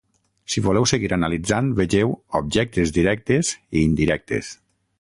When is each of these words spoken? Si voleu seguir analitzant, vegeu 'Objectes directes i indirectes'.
Si 0.53 0.61
voleu 0.67 0.87
seguir 0.91 1.11
analitzant, 1.17 1.69
vegeu 1.81 2.15
'Objectes 2.39 2.95
directes 2.99 3.53
i 3.59 3.85
indirectes'. 3.91 4.51